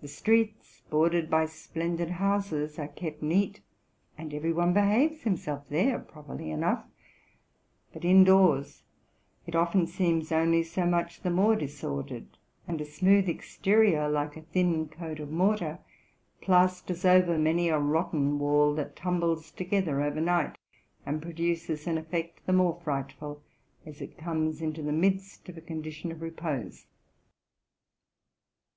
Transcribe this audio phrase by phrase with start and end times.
[0.00, 3.60] The streets, bordered by splendid houses, are kept neat;
[4.16, 6.84] and every one behaves himself there properly enough:
[7.92, 8.84] but, indoors,
[9.48, 14.42] it often seems only so much the more disordered; and a smooth exterior, like a
[14.42, 15.80] thin coat of mortar,
[16.40, 20.58] plasters over many a rotten wall that tumbles together overnight,
[21.04, 23.42] and produces an effect the more frightful,
[23.84, 26.86] as it comes into the midst of a condition of repose.